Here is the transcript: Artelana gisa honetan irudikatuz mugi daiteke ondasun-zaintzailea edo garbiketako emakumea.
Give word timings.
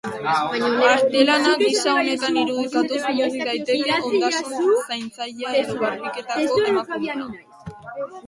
Artelana 0.91 1.51
gisa 1.61 1.91
honetan 1.97 2.39
irudikatuz 2.43 3.01
mugi 3.19 3.43
daiteke 3.49 3.99
ondasun-zaintzailea 4.07 5.53
edo 5.61 5.75
garbiketako 5.83 6.57
emakumea. 6.73 7.29